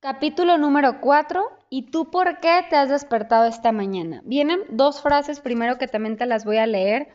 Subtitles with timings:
[0.00, 1.50] Capítulo número 4.
[1.68, 4.22] ¿Y tú por qué te has despertado esta mañana?
[4.24, 7.08] Vienen dos frases primero que también te las voy a leer.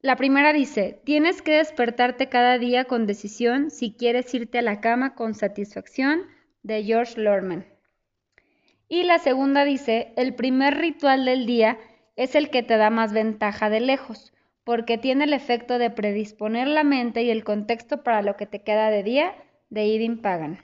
[0.00, 4.80] La primera dice, tienes que despertarte cada día con decisión si quieres irte a la
[4.80, 6.22] cama con satisfacción,
[6.62, 7.66] de George Lorman.
[8.88, 11.78] Y la segunda dice, el primer ritual del día
[12.14, 14.32] es el que te da más ventaja de lejos,
[14.66, 18.64] porque tiene el efecto de predisponer la mente y el contexto para lo que te
[18.64, 19.32] queda de día,
[19.70, 20.58] de Idin Pagan.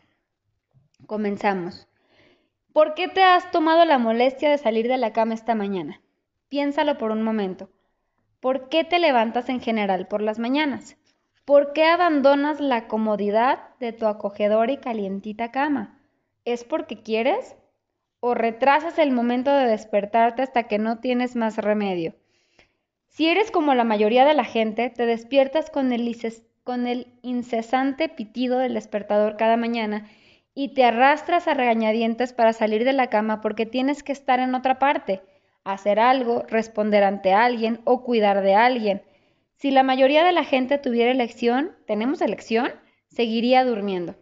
[1.07, 1.87] Comenzamos.
[2.73, 6.01] ¿Por qué te has tomado la molestia de salir de la cama esta mañana?
[6.49, 7.71] Piénsalo por un momento.
[8.41, 10.97] ¿Por qué te levantas en general por las mañanas?
[11.45, 16.03] ¿Por qué abandonas la comodidad de tu acogedora y calientita cama?
[16.45, 17.55] ¿Es porque quieres?
[18.19, 22.17] ¿O retrasas el momento de despertarte hasta que no tienes más remedio?
[23.13, 26.17] Si eres como la mayoría de la gente, te despiertas con el,
[26.65, 30.09] con el incesante pitido del despertador cada mañana
[30.55, 34.55] y te arrastras a regañadientes para salir de la cama porque tienes que estar en
[34.55, 35.21] otra parte,
[35.63, 39.03] hacer algo, responder ante alguien o cuidar de alguien.
[39.57, 42.71] Si la mayoría de la gente tuviera elección, ¿tenemos elección?
[43.09, 44.15] Seguiría durmiendo.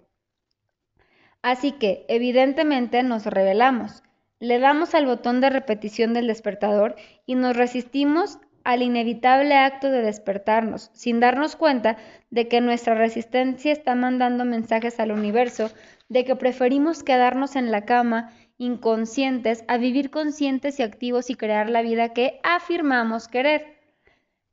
[1.42, 4.02] Así que, evidentemente, nos rebelamos.
[4.40, 10.02] Le damos al botón de repetición del despertador y nos resistimos al inevitable acto de
[10.02, 11.96] despertarnos, sin darnos cuenta
[12.30, 15.70] de que nuestra resistencia está mandando mensajes al universo
[16.08, 21.70] de que preferimos quedarnos en la cama inconscientes a vivir conscientes y activos y crear
[21.70, 23.78] la vida que afirmamos querer.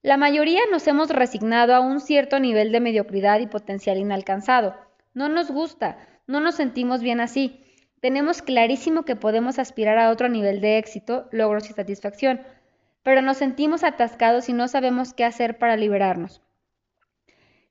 [0.02, 4.76] La mayoría nos hemos resignado a un cierto nivel de mediocridad y potencial inalcanzado.
[5.14, 7.62] No nos gusta, no nos sentimos bien así.
[8.00, 12.42] Tenemos clarísimo que podemos aspirar a otro nivel de éxito, logros y satisfacción,
[13.08, 16.42] pero nos sentimos atascados y no sabemos qué hacer para liberarnos.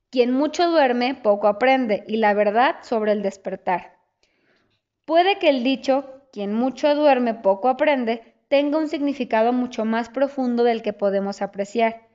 [0.09, 3.99] Quien mucho duerme, poco aprende, y la verdad sobre el despertar.
[5.05, 10.65] Puede que el dicho, quien mucho duerme, poco aprende, tenga un significado mucho más profundo
[10.65, 12.09] del que podemos apreciar.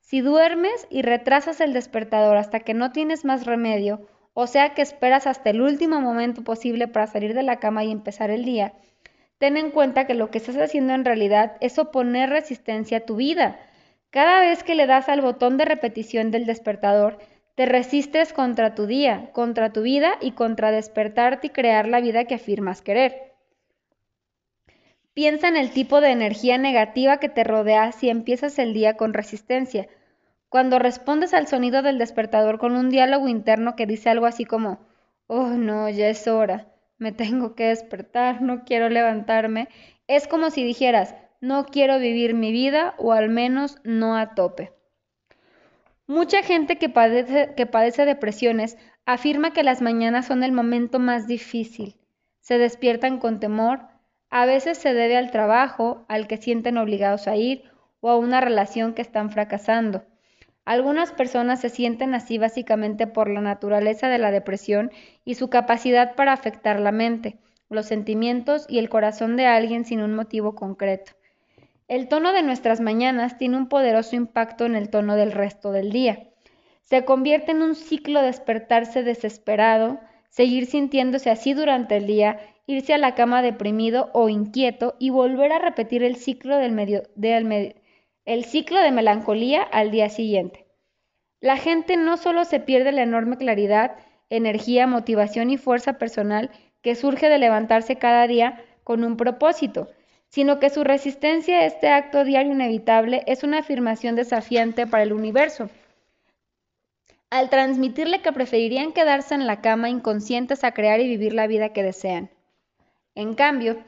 [0.00, 4.82] Si duermes y retrasas el despertador hasta que no tienes más remedio, o sea que
[4.82, 8.74] esperas hasta el último momento posible para salir de la cama y empezar el día,
[9.38, 13.16] ten en cuenta que lo que estás haciendo en realidad es oponer resistencia a tu
[13.16, 13.58] vida.
[14.10, 17.18] Cada vez que le das al botón de repetición del despertador,
[17.54, 22.24] te resistes contra tu día, contra tu vida y contra despertarte y crear la vida
[22.24, 23.32] que afirmas querer.
[25.14, 29.14] Piensa en el tipo de energía negativa que te rodea si empiezas el día con
[29.14, 29.88] resistencia.
[30.50, 34.86] Cuando respondes al sonido del despertador con un diálogo interno que dice algo así como,
[35.26, 39.68] oh no, ya es hora, me tengo que despertar, no quiero levantarme,
[40.06, 44.72] es como si dijeras, no quiero vivir mi vida o al menos no a tope.
[46.06, 51.26] Mucha gente que padece, que padece depresiones afirma que las mañanas son el momento más
[51.26, 51.96] difícil.
[52.40, 53.88] Se despiertan con temor,
[54.30, 57.64] a veces se debe al trabajo, al que sienten obligados a ir
[58.00, 60.04] o a una relación que están fracasando.
[60.66, 64.90] Algunas personas se sienten así básicamente por la naturaleza de la depresión
[65.24, 67.38] y su capacidad para afectar la mente,
[67.70, 71.12] los sentimientos y el corazón de alguien sin un motivo concreto.
[71.86, 75.92] El tono de nuestras mañanas tiene un poderoso impacto en el tono del resto del
[75.92, 76.30] día.
[76.82, 80.00] Se convierte en un ciclo despertarse desesperado,
[80.30, 85.52] seguir sintiéndose así durante el día, irse a la cama deprimido o inquieto y volver
[85.52, 87.04] a repetir el ciclo, del medio,
[88.26, 90.66] el ciclo de melancolía al día siguiente.
[91.40, 93.96] La gente no solo se pierde la enorme claridad,
[94.30, 96.50] energía, motivación y fuerza personal
[96.82, 99.88] que surge de levantarse cada día con un propósito,
[100.28, 105.12] sino que su resistencia a este acto diario inevitable es una afirmación desafiante para el
[105.12, 105.70] universo.
[107.30, 111.72] Al transmitirle que preferirían quedarse en la cama inconscientes a crear y vivir la vida
[111.72, 112.30] que desean.
[113.14, 113.78] En cambio,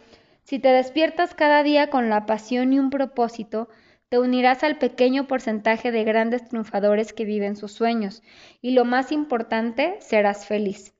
[0.45, 3.69] si te despiertas cada día con la pasión y un propósito,
[4.09, 8.23] te unirás al pequeño porcentaje de grandes triunfadores que viven sus sueños,
[8.61, 10.95] y lo más importante, serás feliz.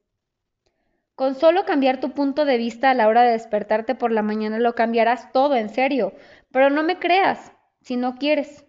[1.19, 4.61] Con solo cambiar tu punto de vista a la hora de despertarte por la mañana
[4.61, 6.13] lo cambiarás todo, en serio.
[6.53, 7.51] Pero no me creas,
[7.81, 8.65] si no quieres.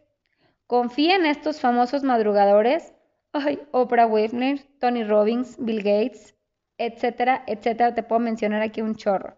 [0.66, 2.92] Confía en estos famosos madrugadores.
[3.34, 6.36] Ay, Oprah Winfrey, Tony Robbins, Bill Gates,
[6.80, 7.94] etcétera, etcétera.
[7.94, 9.38] Te puedo mencionar aquí un chorro.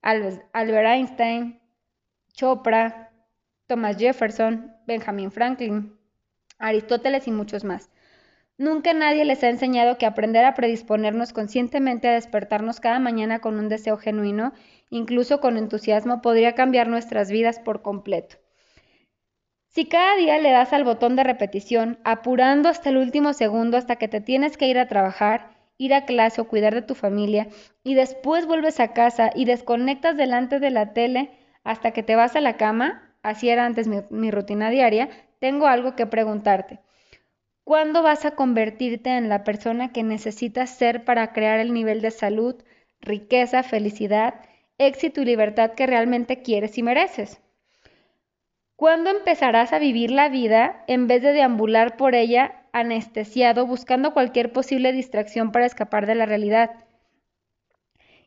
[0.00, 1.60] Albert Einstein,
[2.32, 3.11] Chopra,
[3.72, 5.96] Thomas Jefferson, Benjamin Franklin,
[6.58, 7.88] Aristóteles y muchos más.
[8.58, 13.58] Nunca nadie les ha enseñado que aprender a predisponernos conscientemente a despertarnos cada mañana con
[13.58, 14.52] un deseo genuino,
[14.90, 18.36] incluso con entusiasmo, podría cambiar nuestras vidas por completo.
[19.68, 23.96] Si cada día le das al botón de repetición, apurando hasta el último segundo hasta
[23.96, 27.48] que te tienes que ir a trabajar, ir a clase o cuidar de tu familia,
[27.82, 31.30] y después vuelves a casa y desconectas delante de la tele
[31.64, 35.08] hasta que te vas a la cama, así era antes mi, mi rutina diaria,
[35.38, 36.80] tengo algo que preguntarte.
[37.64, 42.10] ¿Cuándo vas a convertirte en la persona que necesitas ser para crear el nivel de
[42.10, 42.56] salud,
[43.00, 44.34] riqueza, felicidad,
[44.78, 47.40] éxito y libertad que realmente quieres y mereces?
[48.74, 54.52] ¿Cuándo empezarás a vivir la vida en vez de deambular por ella anestesiado buscando cualquier
[54.52, 56.84] posible distracción para escapar de la realidad?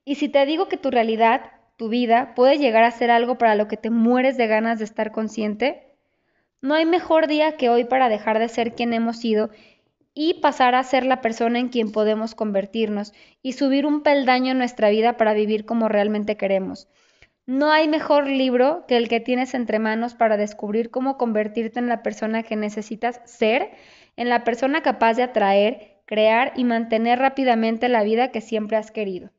[0.06, 3.56] Y si te digo que tu realidad, tu vida, puede llegar a ser algo para
[3.56, 5.86] lo que te mueres de ganas de estar consciente,
[6.66, 9.52] no hay mejor día que hoy para dejar de ser quien hemos sido
[10.16, 13.14] y pasar a ser la persona en quien podemos convertirnos
[13.44, 16.88] y subir un peldaño en nuestra vida para vivir como realmente queremos.
[17.46, 21.88] No hay mejor libro que el que tienes entre manos para descubrir cómo convertirte en
[21.88, 23.70] la persona que necesitas ser,
[24.16, 28.90] en la persona capaz de atraer, crear y mantener rápidamente la vida que siempre has
[28.90, 29.30] querido.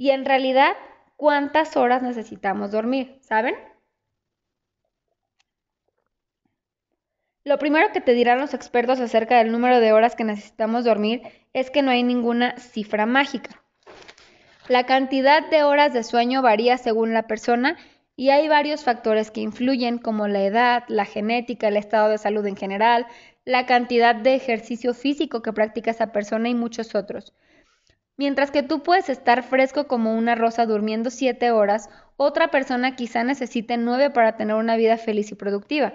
[0.00, 0.78] Y en realidad,
[1.16, 3.18] ¿cuántas horas necesitamos dormir?
[3.20, 3.54] ¿Saben?
[7.44, 11.20] Lo primero que te dirán los expertos acerca del número de horas que necesitamos dormir
[11.52, 13.62] es que no hay ninguna cifra mágica.
[14.68, 17.76] La cantidad de horas de sueño varía según la persona
[18.16, 22.46] y hay varios factores que influyen como la edad, la genética, el estado de salud
[22.46, 23.06] en general,
[23.44, 27.34] la cantidad de ejercicio físico que practica esa persona y muchos otros.
[28.20, 31.88] Mientras que tú puedes estar fresco como una rosa durmiendo 7 horas,
[32.18, 35.94] otra persona quizá necesite 9 para tener una vida feliz y productiva.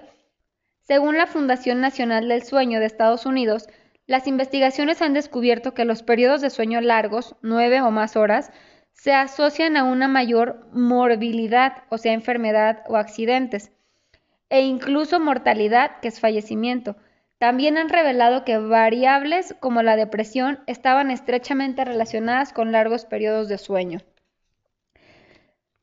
[0.81, 3.68] Según la Fundación Nacional del Sueño de Estados Unidos,
[4.07, 8.51] las investigaciones han descubierto que los periodos de sueño largos, nueve o más horas,
[8.92, 13.72] se asocian a una mayor morbilidad, o sea, enfermedad o accidentes,
[14.50, 16.95] e incluso mortalidad, que es fallecimiento.
[17.46, 23.60] También han revelado que variables como la depresión estaban estrechamente relacionadas con largos periodos de
[23.60, 24.00] sueño.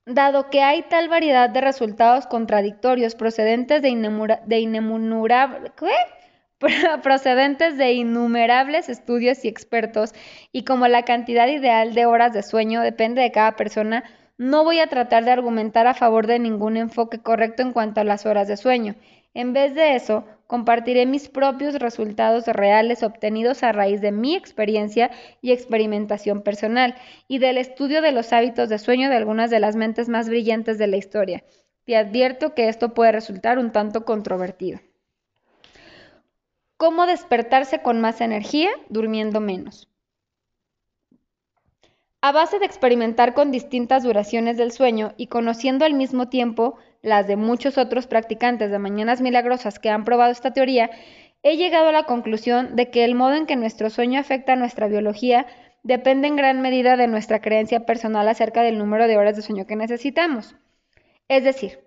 [0.04, 3.90] Dado que hay tal variedad de resultados contradictorios procedentes de,
[7.04, 10.14] procedentes de innumerables estudios y expertos,
[10.50, 14.02] y como la cantidad ideal de horas de sueño depende de cada persona,
[14.36, 18.04] no voy a tratar de argumentar a favor de ningún enfoque correcto en cuanto a
[18.04, 18.96] las horas de sueño.
[19.34, 25.10] En vez de eso, compartiré mis propios resultados reales obtenidos a raíz de mi experiencia
[25.40, 26.94] y experimentación personal
[27.28, 30.76] y del estudio de los hábitos de sueño de algunas de las mentes más brillantes
[30.76, 31.44] de la historia.
[31.84, 34.80] Te advierto que esto puede resultar un tanto controvertido.
[36.76, 39.88] ¿Cómo despertarse con más energía durmiendo menos?
[42.20, 47.26] A base de experimentar con distintas duraciones del sueño y conociendo al mismo tiempo las
[47.26, 50.90] de muchos otros practicantes de mañanas milagrosas que han probado esta teoría,
[51.42, 54.56] he llegado a la conclusión de que el modo en que nuestro sueño afecta a
[54.56, 55.46] nuestra biología
[55.82, 59.66] depende en gran medida de nuestra creencia personal acerca del número de horas de sueño
[59.66, 60.54] que necesitamos.
[61.28, 61.80] Es decir,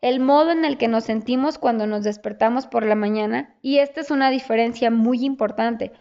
[0.00, 4.00] el modo en el que nos sentimos cuando nos despertamos por la mañana, y esta
[4.00, 5.92] es una diferencia muy importante,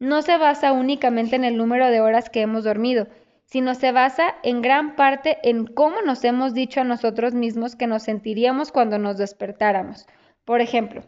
[0.00, 3.06] no se basa únicamente en el número de horas que hemos dormido,
[3.54, 7.86] sino se basa en gran parte en cómo nos hemos dicho a nosotros mismos que
[7.86, 10.08] nos sentiríamos cuando nos despertáramos.
[10.44, 11.04] Por ejemplo,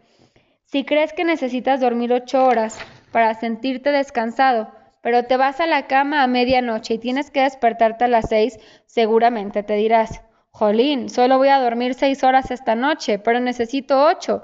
[0.63, 2.79] si crees que necesitas dormir ocho horas
[3.11, 4.71] para sentirte descansado,
[5.01, 8.57] pero te vas a la cama a medianoche y tienes que despertarte a las seis,
[8.85, 10.21] seguramente te dirás,
[10.51, 14.41] Jolín, solo voy a dormir seis horas esta noche, pero necesito ocho.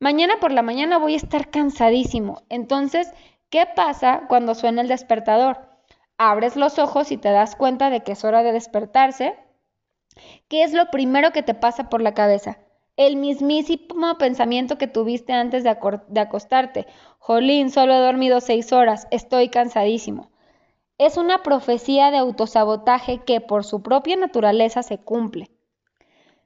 [0.00, 2.44] Mañana por la mañana voy a estar cansadísimo.
[2.48, 3.12] Entonces,
[3.50, 5.75] ¿qué pasa cuando suena el despertador?
[6.18, 9.36] Abres los ojos y te das cuenta de que es hora de despertarse,
[10.48, 12.58] ¿qué es lo primero que te pasa por la cabeza?
[12.96, 15.70] El mismísimo pensamiento que tuviste antes de,
[16.20, 16.86] acostarte.
[17.18, 20.30] Jolín, solo he dormido seis horas, estoy cansadísimo.
[20.96, 25.50] Es una profecía de autosabotaje que por su propia naturaleza se cumple.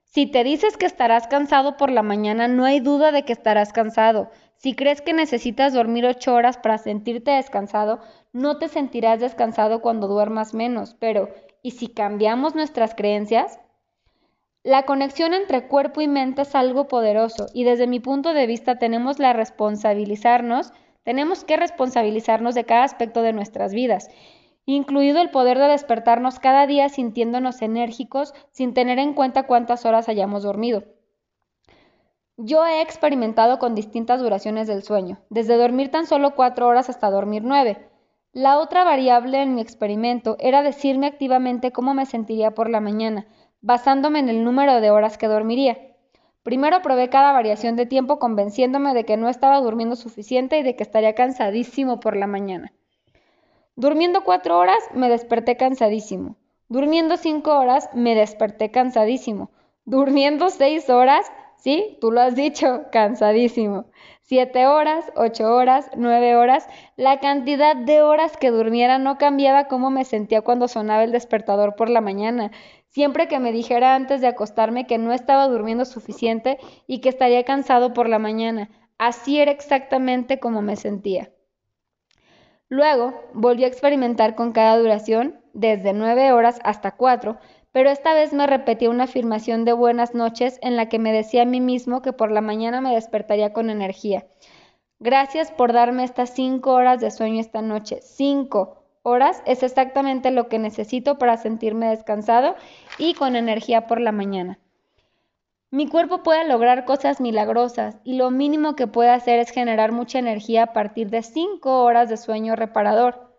[0.03, 3.73] Si te dices que estarás cansado por la mañana, no hay duda de que estarás
[3.73, 4.29] cansado.
[4.57, 8.01] Si crees que necesitas dormir ocho horas para sentirte descansado,
[8.33, 10.95] no te sentirás descansado cuando duermas menos.
[10.99, 11.29] Pero,
[11.63, 13.61] ¿y si cambiamos nuestras creencias?
[14.63, 18.79] La conexión entre cuerpo y mente es algo poderoso y desde mi punto de vista
[18.79, 20.73] tenemos la responsabilizarnos,
[21.03, 24.11] tenemos que responsabilizarnos de cada aspecto de nuestras vidas
[24.67, 30.09] incluido el poder de despertarnos cada día sintiéndonos enérgicos sin tener en cuenta cuántas horas
[30.09, 30.85] hayamos dormido.
[32.37, 37.11] Yo he experimentado con distintas duraciones del sueño, desde dormir tan solo cuatro horas hasta
[37.11, 37.90] dormir nueve.
[38.33, 43.27] La otra variable en mi experimento era decirme activamente cómo me sentiría por la mañana,
[43.61, 45.79] basándome en el número de horas que dormiría.
[46.45, 50.77] Primero probé cada variación de tiempo convenciéndome de que no estaba durmiendo suficiente y de
[50.77, 52.73] que estaría cansadísimo por la mañana.
[53.75, 56.37] Durmiendo cuatro horas me desperté cansadísimo.
[56.69, 59.51] Durmiendo cinco horas me desperté cansadísimo.
[59.85, 63.87] Durmiendo seis horas, sí, tú lo has dicho, cansadísimo.
[64.31, 69.91] Siete horas, ocho horas, nueve horas, la cantidad de horas que durmiera no cambiaba cómo
[69.91, 72.53] me sentía cuando sonaba el despertador por la mañana.
[72.91, 77.43] Siempre que me dijera antes de acostarme que no estaba durmiendo suficiente y que estaría
[77.43, 78.71] cansado por la mañana.
[78.99, 81.33] Así era exactamente como me sentía.
[82.69, 87.41] Luego volví a experimentar con cada duración, desde nueve horas hasta cuatro,
[87.73, 91.43] pero esta vez me repetía una afirmación de buenas noches en la que me decía
[91.43, 94.27] a mí mismo que por la mañana me despertaría con energía.
[94.99, 98.01] Gracias por darme estas cinco horas de sueño esta noche.
[98.03, 102.55] Cinco horas es exactamente lo que necesito para sentirme descansado
[102.99, 104.59] y con energía por la mañana.
[105.71, 110.19] Mi cuerpo puede lograr cosas milagrosas y lo mínimo que puede hacer es generar mucha
[110.19, 113.33] energía a partir de cinco horas de sueño reparador.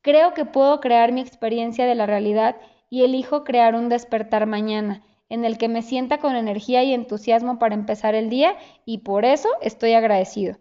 [0.00, 2.54] Creo que puedo crear mi experiencia de la realidad
[2.90, 7.58] y elijo crear un despertar mañana, en el que me sienta con energía y entusiasmo
[7.58, 10.56] para empezar el día y por eso estoy agradecido.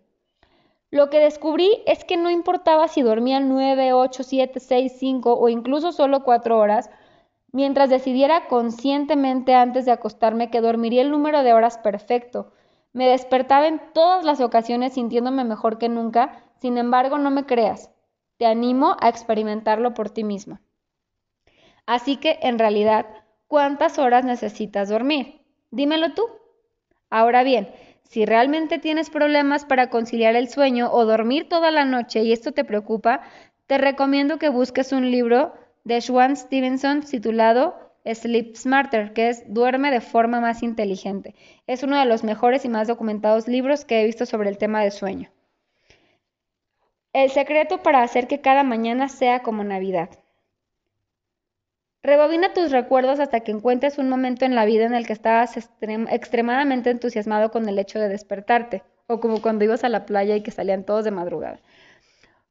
[0.92, 5.50] Lo que descubrí es que no importaba si dormía 9, 8, 7, 6, 5 o
[5.50, 6.90] incluso solo 4 horas,
[7.52, 12.52] mientras decidiera conscientemente antes de acostarme que dormiría el número de horas perfecto.
[12.94, 17.92] Me despertaba en todas las ocasiones sintiéndome mejor que nunca, sin embargo no me creas.
[18.38, 20.60] Te animo a experimentarlo por ti mismo.
[21.86, 23.06] Así que, en realidad,
[23.48, 25.42] ¿cuántas horas necesitas dormir?
[25.72, 26.24] Dímelo tú.
[27.10, 27.70] Ahora bien,
[28.04, 32.52] si realmente tienes problemas para conciliar el sueño o dormir toda la noche y esto
[32.52, 33.22] te preocupa,
[33.68, 37.76] te recomiendo que busques un libro de Swan Stevenson titulado
[38.06, 41.34] Sleep Smarter, que es Duerme de forma más inteligente.
[41.66, 44.84] Es uno de los mejores y más documentados libros que he visto sobre el tema
[44.84, 45.32] de sueño.
[47.14, 50.10] El secreto para hacer que cada mañana sea como Navidad.
[52.06, 55.58] Rebobina tus recuerdos hasta que encuentres un momento en la vida en el que estabas
[55.58, 60.44] extremadamente entusiasmado con el hecho de despertarte, o como cuando ibas a la playa y
[60.44, 61.62] que salían todos de madrugada.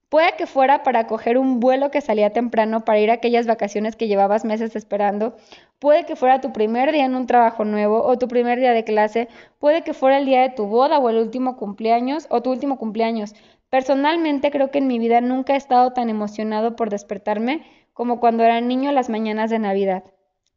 [0.09, 3.95] Puede que fuera para coger un vuelo que salía temprano para ir a aquellas vacaciones
[3.95, 5.37] que llevabas meses esperando.
[5.79, 8.83] Puede que fuera tu primer día en un trabajo nuevo o tu primer día de
[8.83, 9.29] clase.
[9.61, 12.77] Puede que fuera el día de tu boda o el último cumpleaños o tu último
[12.77, 13.37] cumpleaños.
[13.71, 17.63] Personalmente creo que en mi vida nunca he estado tan emocionado por despertarme
[17.95, 20.05] como cuando era niño las mañanas de Navidad.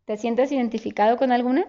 [0.05, 1.67] ¿Te sientes identificado con alguna?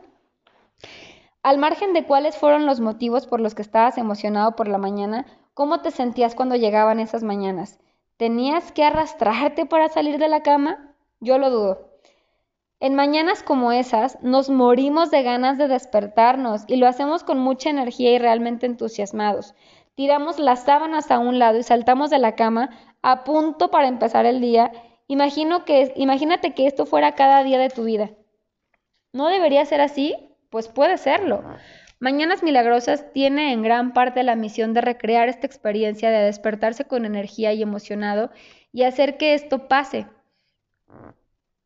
[1.42, 5.26] Al margen de cuáles fueron los motivos por los que estabas emocionado por la mañana,
[5.54, 7.78] ¿cómo te sentías cuando llegaban esas mañanas?
[8.16, 10.94] ¿Tenías que arrastrarte para salir de la cama?
[11.20, 11.88] Yo lo dudo.
[12.80, 17.70] En mañanas como esas nos morimos de ganas de despertarnos y lo hacemos con mucha
[17.70, 19.54] energía y realmente entusiasmados.
[19.96, 22.70] Tiramos las sábanas a un lado y saltamos de la cama
[23.02, 24.70] a punto para empezar el día
[25.08, 28.10] Imagino que, imagínate que esto fuera cada día de tu vida.
[29.12, 30.14] ¿No debería ser así?
[30.50, 31.42] Pues puede serlo.
[31.98, 37.04] Mañanas Milagrosas tiene en gran parte la misión de recrear esta experiencia de despertarse con
[37.04, 38.30] energía y emocionado
[38.70, 40.06] y hacer que esto pase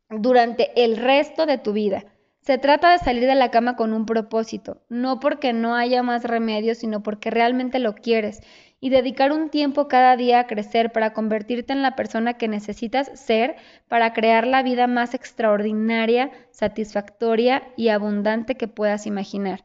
[0.09, 2.05] durante el resto de tu vida.
[2.43, 6.25] Se trata de salir de la cama con un propósito, no porque no haya más
[6.25, 8.41] remedio, sino porque realmente lo quieres
[8.81, 13.17] y dedicar un tiempo cada día a crecer para convertirte en la persona que necesitas
[13.17, 13.55] ser
[13.87, 19.63] para crear la vida más extraordinaria, satisfactoria y abundante que puedas imaginar.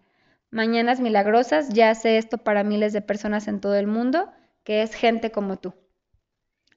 [0.52, 4.30] Mañanas Milagrosas ya hace esto para miles de personas en todo el mundo,
[4.62, 5.74] que es gente como tú.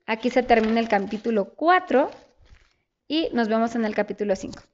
[0.08, 2.10] Aquí se termina el capítulo 4
[3.08, 4.71] y nos vemos en el capítulo 5.